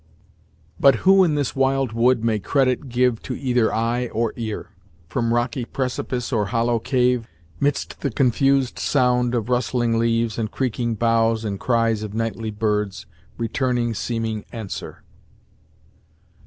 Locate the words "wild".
1.55-1.91